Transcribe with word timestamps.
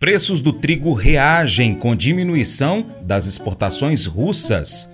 Preços 0.00 0.40
do 0.40 0.50
trigo 0.50 0.94
reagem 0.94 1.74
com 1.74 1.94
diminuição 1.94 2.86
das 3.02 3.26
exportações 3.26 4.06
russas. 4.06 4.90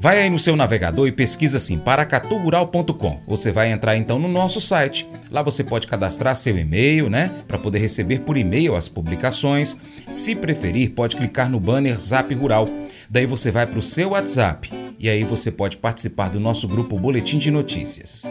Vai 0.00 0.22
aí 0.22 0.30
no 0.30 0.38
seu 0.38 0.56
navegador 0.56 1.06
e 1.06 1.12
pesquisa 1.12 1.58
assim, 1.58 1.78
paracaturural.com. 1.78 3.20
Você 3.28 3.52
vai 3.52 3.70
entrar 3.70 3.98
então 3.98 4.18
no 4.18 4.28
nosso 4.28 4.58
site. 4.58 5.06
Lá 5.30 5.42
você 5.42 5.62
pode 5.62 5.86
cadastrar 5.86 6.34
seu 6.34 6.56
e-mail, 6.56 7.10
né, 7.10 7.30
para 7.46 7.58
poder 7.58 7.80
receber 7.80 8.20
por 8.20 8.38
e-mail 8.38 8.74
as 8.74 8.88
publicações. 8.88 9.76
Se 10.10 10.34
preferir, 10.34 10.92
pode 10.92 11.16
clicar 11.16 11.50
no 11.50 11.60
banner 11.60 12.00
Zap 12.00 12.34
Rural. 12.34 12.66
Daí 13.10 13.26
você 13.26 13.50
vai 13.50 13.66
para 13.66 13.78
o 13.78 13.82
seu 13.82 14.12
WhatsApp 14.12 14.70
e 14.98 15.10
aí 15.10 15.22
você 15.22 15.50
pode 15.50 15.76
participar 15.76 16.30
do 16.30 16.40
nosso 16.40 16.66
grupo 16.66 16.98
Boletim 16.98 17.36
de 17.36 17.50
Notícias. 17.50 18.26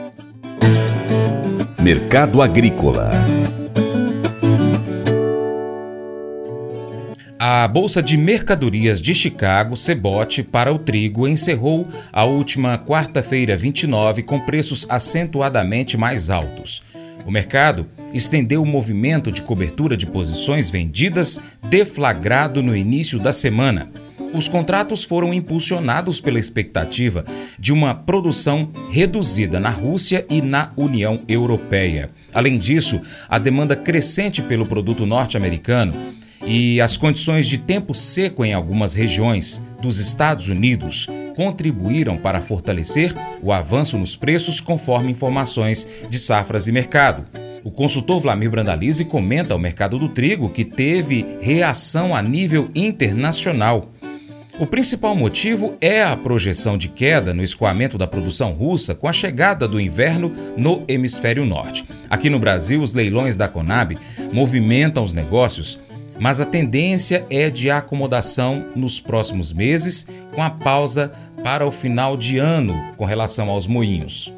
Mercado 1.79 2.41
Agrícola 2.41 3.11
A 7.41 7.65
Bolsa 7.69 8.03
de 8.03 8.17
Mercadorias 8.17 9.01
de 9.01 9.13
Chicago, 9.13 9.77
Cebote, 9.77 10.43
para 10.43 10.73
o 10.73 10.77
trigo 10.77 11.25
encerrou 11.25 11.87
a 12.11 12.25
última 12.25 12.77
quarta-feira 12.77 13.55
29 13.55 14.23
com 14.23 14.41
preços 14.41 14.85
acentuadamente 14.89 15.95
mais 15.95 16.29
altos. 16.29 16.83
O 17.25 17.31
mercado 17.31 17.87
estendeu 18.13 18.61
o 18.61 18.65
movimento 18.65 19.31
de 19.31 19.41
cobertura 19.41 19.95
de 19.95 20.05
posições 20.05 20.69
vendidas 20.69 21.39
deflagrado 21.69 22.61
no 22.61 22.75
início 22.75 23.17
da 23.17 23.31
semana. 23.31 23.89
Os 24.33 24.49
contratos 24.49 25.05
foram 25.05 25.33
impulsionados 25.33 26.19
pela 26.19 26.39
expectativa 26.39 27.23
de 27.57 27.71
uma 27.71 27.95
produção 27.95 28.69
reduzida 28.91 29.61
na 29.61 29.69
Rússia 29.69 30.25
e 30.29 30.41
na 30.41 30.73
União 30.75 31.21
Europeia. 31.25 32.09
Além 32.33 32.59
disso, 32.59 32.99
a 33.29 33.39
demanda 33.39 33.77
crescente 33.77 34.41
pelo 34.41 34.65
produto 34.65 35.05
norte-americano 35.05 36.19
e 36.49 36.81
as 36.81 36.97
condições 36.97 37.47
de 37.47 37.59
tempo 37.59 37.93
seco 37.93 38.43
em 38.43 38.55
algumas 38.55 38.95
regiões 38.95 39.63
dos 39.79 39.99
Estados 39.99 40.49
Unidos 40.49 41.05
contribuíram 41.35 42.17
para 42.17 42.41
fortalecer 42.41 43.13
o 43.43 43.53
avanço 43.53 43.99
nos 43.99 44.15
preços, 44.15 44.59
conforme 44.59 45.11
informações 45.11 45.87
de 46.09 46.17
Safras 46.17 46.67
e 46.67 46.71
Mercado. 46.71 47.23
O 47.63 47.69
consultor 47.69 48.19
Vlamir 48.19 48.49
Brandalize 48.49 49.05
comenta 49.05 49.53
ao 49.53 49.59
mercado 49.59 49.99
do 49.99 50.09
trigo 50.09 50.49
que 50.49 50.65
teve 50.65 51.23
reação 51.39 52.15
a 52.15 52.21
nível 52.21 52.67
internacional. 52.73 53.91
O 54.59 54.65
principal 54.65 55.15
motivo 55.15 55.77
é 55.79 56.03
a 56.03 56.17
projeção 56.17 56.79
de 56.79 56.89
queda 56.89 57.31
no 57.31 57.43
escoamento 57.43 57.95
da 57.95 58.07
produção 58.07 58.53
russa 58.53 58.95
com 58.95 59.07
a 59.07 59.13
chegada 59.13 59.67
do 59.67 59.79
inverno 59.79 60.35
no 60.57 60.83
hemisfério 60.87 61.45
norte. 61.45 61.85
Aqui 62.09 62.27
no 62.27 62.39
Brasil, 62.39 62.81
os 62.81 62.91
leilões 62.91 63.37
da 63.37 63.47
Conab 63.47 63.95
movimentam 64.33 65.03
os 65.03 65.13
negócios 65.13 65.79
mas 66.19 66.41
a 66.41 66.45
tendência 66.45 67.25
é 67.29 67.49
de 67.49 67.71
acomodação 67.71 68.65
nos 68.75 68.99
próximos 68.99 69.53
meses, 69.53 70.07
com 70.33 70.43
a 70.43 70.49
pausa 70.49 71.11
para 71.43 71.65
o 71.65 71.71
final 71.71 72.17
de 72.17 72.37
ano 72.37 72.75
com 72.97 73.05
relação 73.05 73.49
aos 73.49 73.65
moinhos. 73.65 74.33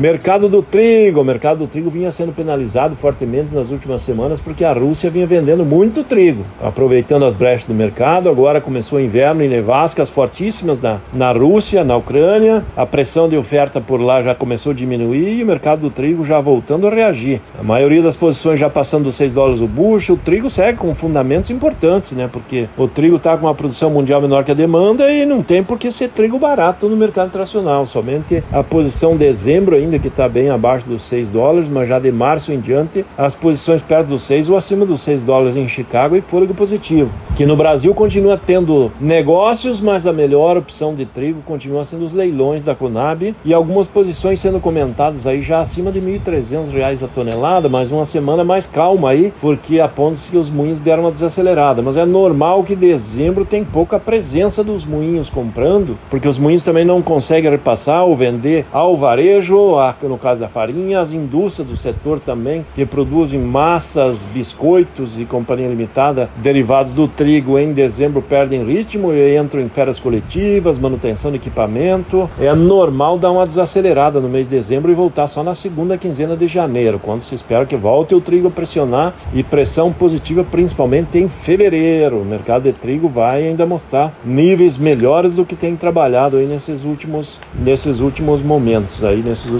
Mercado 0.00 0.48
do 0.48 0.62
trigo. 0.62 1.20
O 1.20 1.24
mercado 1.24 1.58
do 1.58 1.66
trigo 1.66 1.90
vinha 1.90 2.10
sendo 2.10 2.32
penalizado 2.32 2.96
fortemente 2.96 3.54
nas 3.54 3.70
últimas 3.70 4.00
semanas 4.00 4.40
porque 4.40 4.64
a 4.64 4.72
Rússia 4.72 5.10
vinha 5.10 5.26
vendendo 5.26 5.62
muito 5.62 6.02
trigo, 6.02 6.46
aproveitando 6.58 7.26
as 7.26 7.34
brechas 7.34 7.66
do 7.66 7.74
mercado. 7.74 8.30
Agora 8.30 8.62
começou 8.62 8.98
o 8.98 9.02
inverno 9.02 9.44
e 9.44 9.48
nevascas 9.48 10.08
fortíssimas 10.08 10.80
na, 10.80 11.00
na 11.12 11.30
Rússia, 11.32 11.84
na 11.84 11.98
Ucrânia. 11.98 12.64
A 12.74 12.86
pressão 12.86 13.28
de 13.28 13.36
oferta 13.36 13.78
por 13.78 14.00
lá 14.00 14.22
já 14.22 14.34
começou 14.34 14.72
a 14.72 14.74
diminuir 14.74 15.38
e 15.38 15.42
o 15.42 15.46
mercado 15.46 15.82
do 15.82 15.90
trigo 15.90 16.24
já 16.24 16.40
voltando 16.40 16.86
a 16.86 16.90
reagir. 16.90 17.42
A 17.58 17.62
maioria 17.62 18.00
das 18.00 18.16
posições 18.16 18.58
já 18.58 18.70
passando 18.70 19.04
dos 19.04 19.16
6 19.16 19.34
dólares 19.34 19.60
o 19.60 19.68
bucho. 19.68 20.14
O 20.14 20.16
trigo 20.16 20.48
segue 20.48 20.78
com 20.78 20.94
fundamentos 20.94 21.50
importantes, 21.50 22.12
né? 22.12 22.26
Porque 22.32 22.70
o 22.74 22.88
trigo 22.88 23.16
está 23.16 23.36
com 23.36 23.44
uma 23.44 23.54
produção 23.54 23.90
mundial 23.90 24.22
menor 24.22 24.44
que 24.44 24.50
a 24.50 24.54
demanda 24.54 25.12
e 25.12 25.26
não 25.26 25.42
tem 25.42 25.62
por 25.62 25.78
que 25.78 25.92
ser 25.92 26.08
trigo 26.08 26.38
barato 26.38 26.88
no 26.88 26.96
mercado 26.96 27.28
internacional. 27.28 27.84
Somente 27.84 28.42
a 28.50 28.62
posição 28.62 29.14
dezembro 29.14 29.76
ainda 29.76 29.89
ainda 29.90 29.98
que 29.98 30.08
está 30.08 30.28
bem 30.28 30.50
abaixo 30.50 30.88
dos 30.88 31.02
6 31.02 31.30
dólares, 31.30 31.68
mas 31.68 31.88
já 31.88 31.98
de 31.98 32.12
março 32.12 32.52
em 32.52 32.60
diante, 32.60 33.04
as 33.18 33.34
posições 33.34 33.82
perto 33.82 34.08
dos 34.08 34.22
6 34.22 34.48
ou 34.48 34.56
acima 34.56 34.86
dos 34.86 35.00
6 35.00 35.24
dólares 35.24 35.56
em 35.56 35.66
Chicago 35.66 36.14
e 36.16 36.20
fôlego 36.20 36.54
positivo. 36.54 37.12
Que 37.34 37.44
no 37.44 37.56
Brasil 37.56 37.92
continua 37.92 38.38
tendo 38.38 38.92
negócios, 39.00 39.80
mas 39.80 40.06
a 40.06 40.12
melhor 40.12 40.56
opção 40.56 40.94
de 40.94 41.04
trigo 41.04 41.42
continua 41.42 41.84
sendo 41.84 42.04
os 42.04 42.14
leilões 42.14 42.62
da 42.62 42.74
Conab 42.74 43.34
e 43.44 43.52
algumas 43.52 43.88
posições 43.88 44.38
sendo 44.38 44.60
comentadas 44.60 45.26
aí 45.26 45.42
já 45.42 45.60
acima 45.60 45.90
de 45.90 45.98
R$ 45.98 46.20
1.300 46.24 47.02
a 47.02 47.08
tonelada, 47.08 47.68
mas 47.68 47.90
uma 47.90 48.04
semana 48.04 48.44
mais 48.44 48.66
calma 48.66 49.10
aí, 49.10 49.32
porque 49.40 49.80
aponta-se 49.80 50.30
que 50.30 50.36
os 50.36 50.48
moinhos 50.48 50.78
deram 50.78 51.02
uma 51.02 51.12
desacelerada. 51.12 51.82
Mas 51.82 51.96
é 51.96 52.04
normal 52.04 52.62
que 52.62 52.76
dezembro 52.76 53.44
tem 53.44 53.64
pouca 53.64 53.98
presença 53.98 54.62
dos 54.62 54.84
moinhos 54.84 55.28
comprando, 55.28 55.98
porque 56.08 56.28
os 56.28 56.38
moinhos 56.38 56.62
também 56.62 56.84
não 56.84 57.02
conseguem 57.02 57.50
repassar 57.50 58.04
ou 58.04 58.14
vender 58.14 58.64
ao 58.72 58.96
varejo, 58.96 59.69
no 60.02 60.18
caso 60.18 60.40
da 60.40 60.48
farinha, 60.48 61.00
as 61.00 61.12
indústrias 61.12 61.68
do 61.68 61.76
setor 61.76 62.18
também, 62.18 62.64
que 62.74 62.84
produzem 62.84 63.40
massas, 63.40 64.24
biscoitos 64.24 65.18
e 65.18 65.24
companhia 65.24 65.68
limitada 65.68 66.30
derivados 66.36 66.92
do 66.92 67.06
trigo 67.06 67.58
em 67.58 67.72
dezembro 67.72 68.22
perdem 68.22 68.64
ritmo 68.64 69.12
e 69.12 69.36
entram 69.36 69.60
em 69.60 69.68
férias 69.68 69.98
coletivas, 69.98 70.78
manutenção 70.78 71.30
de 71.30 71.36
equipamento. 71.36 72.28
É 72.38 72.54
normal 72.54 73.18
dar 73.18 73.30
uma 73.30 73.46
desacelerada 73.46 74.20
no 74.20 74.28
mês 74.28 74.48
de 74.48 74.56
dezembro 74.56 74.90
e 74.90 74.94
voltar 74.94 75.28
só 75.28 75.42
na 75.42 75.54
segunda 75.54 75.98
quinzena 75.98 76.36
de 76.36 76.46
janeiro, 76.46 76.98
quando 76.98 77.20
se 77.20 77.34
espera 77.34 77.66
que 77.66 77.76
volte 77.76 78.14
o 78.14 78.20
trigo 78.20 78.48
a 78.48 78.50
pressionar 78.50 79.14
e 79.32 79.42
pressão 79.42 79.92
positiva 79.92 80.44
principalmente 80.44 81.18
em 81.18 81.28
fevereiro. 81.28 82.20
O 82.20 82.24
mercado 82.24 82.62
de 82.64 82.72
trigo 82.72 83.08
vai 83.08 83.46
ainda 83.46 83.66
mostrar 83.66 84.12
níveis 84.24 84.76
melhores 84.76 85.32
do 85.32 85.44
que 85.44 85.56
tem 85.56 85.76
trabalhado 85.76 86.36
aí 86.36 86.46
nesses 86.46 86.84
últimos, 86.84 87.38
nesses 87.54 88.00
últimos 88.00 88.42
momentos, 88.42 89.04
aí 89.04 89.22
nesses 89.22 89.50
últimos 89.50 89.59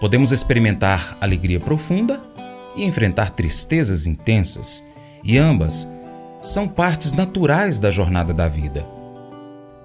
Podemos 0.00 0.32
experimentar 0.32 1.16
alegria 1.20 1.60
profunda 1.60 2.20
e 2.74 2.84
enfrentar 2.84 3.30
tristezas 3.30 4.04
intensas, 4.08 4.84
e 5.22 5.38
ambas 5.38 5.88
são 6.42 6.66
partes 6.66 7.12
naturais 7.12 7.78
da 7.78 7.88
jornada 7.88 8.34
da 8.34 8.48
vida. 8.48 8.84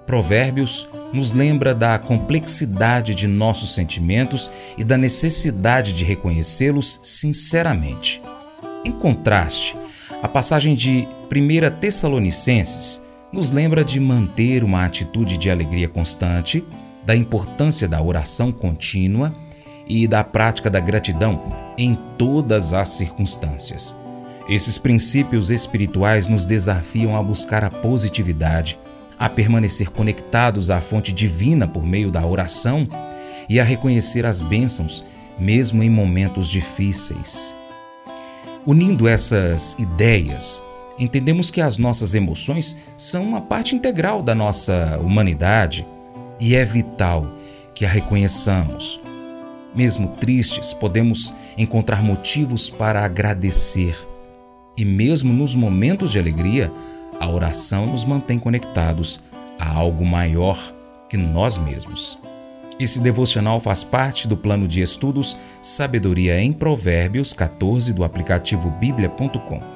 Provérbios 0.04 0.88
nos 1.12 1.32
lembra 1.32 1.72
da 1.72 2.00
complexidade 2.00 3.14
de 3.14 3.28
nossos 3.28 3.74
sentimentos 3.74 4.50
e 4.76 4.82
da 4.82 4.96
necessidade 4.96 5.92
de 5.92 6.02
reconhecê-los 6.02 6.98
sinceramente. 7.00 8.20
Em 8.84 8.90
contraste, 8.90 9.76
a 10.20 10.26
passagem 10.26 10.74
de 10.74 11.06
1 11.30 11.80
Tessalonicenses 11.80 13.02
nos 13.32 13.50
lembra 13.50 13.84
de 13.84 13.98
manter 13.98 14.62
uma 14.62 14.84
atitude 14.84 15.36
de 15.36 15.50
alegria 15.50 15.88
constante, 15.88 16.64
da 17.04 17.14
importância 17.14 17.88
da 17.88 18.00
oração 18.00 18.52
contínua 18.52 19.34
e 19.86 20.06
da 20.06 20.22
prática 20.22 20.70
da 20.70 20.80
gratidão 20.80 21.42
em 21.76 21.98
todas 22.16 22.72
as 22.72 22.90
circunstâncias. 22.90 23.96
Esses 24.48 24.78
princípios 24.78 25.50
espirituais 25.50 26.28
nos 26.28 26.46
desafiam 26.46 27.16
a 27.16 27.22
buscar 27.22 27.64
a 27.64 27.70
positividade, 27.70 28.78
a 29.18 29.28
permanecer 29.28 29.90
conectados 29.90 30.70
à 30.70 30.80
fonte 30.80 31.12
divina 31.12 31.66
por 31.66 31.84
meio 31.84 32.10
da 32.10 32.24
oração 32.24 32.86
e 33.48 33.58
a 33.58 33.64
reconhecer 33.64 34.24
as 34.24 34.40
bênçãos, 34.40 35.04
mesmo 35.38 35.82
em 35.82 35.90
momentos 35.90 36.48
difíceis. 36.48 37.56
Unindo 38.64 39.06
essas 39.06 39.74
ideias, 39.78 40.62
entendemos 40.98 41.50
que 41.50 41.60
as 41.60 41.78
nossas 41.78 42.14
emoções 42.14 42.76
são 42.96 43.22
uma 43.22 43.40
parte 43.40 43.74
integral 43.74 44.22
da 44.22 44.34
nossa 44.34 44.98
humanidade 45.02 45.86
e 46.40 46.54
é 46.54 46.64
vital 46.64 47.26
que 47.74 47.84
a 47.84 47.88
reconheçamos. 47.88 49.00
Mesmo 49.74 50.08
tristes, 50.08 50.72
podemos 50.72 51.34
encontrar 51.58 52.02
motivos 52.02 52.70
para 52.70 53.04
agradecer. 53.04 53.96
E 54.76 54.84
mesmo 54.84 55.32
nos 55.32 55.54
momentos 55.54 56.12
de 56.12 56.18
alegria, 56.18 56.72
a 57.20 57.28
oração 57.28 57.86
nos 57.86 58.04
mantém 58.04 58.38
conectados 58.38 59.20
a 59.58 59.68
algo 59.68 60.04
maior 60.04 60.58
que 61.08 61.16
nós 61.16 61.58
mesmos. 61.58 62.18
Esse 62.78 63.00
devocional 63.00 63.58
faz 63.58 63.82
parte 63.82 64.28
do 64.28 64.36
plano 64.36 64.68
de 64.68 64.82
estudos 64.82 65.38
Sabedoria 65.62 66.38
em 66.40 66.52
Provérbios 66.52 67.32
14 67.32 67.92
do 67.92 68.04
aplicativo 68.04 68.70
bíblia.com. 68.70 69.75